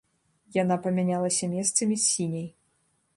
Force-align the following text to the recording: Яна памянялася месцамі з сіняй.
Яна 0.55 0.77
памянялася 0.85 1.51
месцамі 1.53 1.95
з 1.99 2.03
сіняй. 2.13 2.49